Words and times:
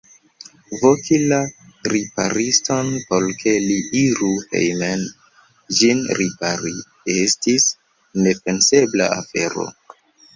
Voki 0.83 1.17
la 1.31 1.37
ripariston, 1.91 2.87
por 3.09 3.27
ke 3.41 3.53
li 3.65 3.75
iru 3.99 4.29
hejmen 4.53 5.03
ĝin 5.81 6.01
ripari, 6.21 6.73
estis 7.17 7.67
nepensebla 8.29 9.11
afero. 9.19 9.67